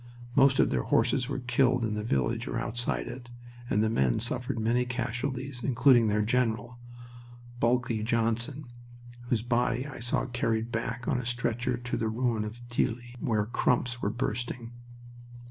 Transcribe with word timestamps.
Most 0.33 0.57
of 0.57 0.71
their 0.71 0.81
horses 0.81 1.29
were 1.29 1.41
killed 1.41 1.85
in 1.85 1.93
the 1.93 2.03
village 2.03 2.47
or 2.47 2.57
outside 2.57 3.05
it, 3.05 3.29
and 3.69 3.83
the 3.83 3.87
men 3.89 4.19
suffered 4.19 4.57
many 4.57 4.83
casualties, 4.83 5.63
including 5.63 6.07
their 6.07 6.23
general 6.23 6.79
Bulkely 7.59 8.01
Johnson 8.01 8.65
whose 9.27 9.43
body 9.43 9.85
I 9.85 9.99
saw 9.99 10.25
carried 10.25 10.71
back 10.71 11.07
on 11.07 11.19
a 11.19 11.23
stretcher 11.27 11.77
to 11.77 11.97
the 11.97 12.09
ruin 12.09 12.43
of 12.45 12.61
Thilloy, 12.67 13.13
where 13.19 13.45
crumps 13.45 14.01
were 14.01 14.09
bursting. 14.09 14.71